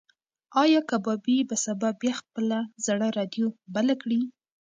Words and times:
ایا 0.63 0.79
کبابي 0.91 1.37
به 1.49 1.55
سبا 1.65 1.89
بیا 2.01 2.13
خپله 2.21 2.57
زړه 2.85 3.07
راډیو 3.17 3.47
بله 3.75 3.93
کړي؟ 4.01 4.21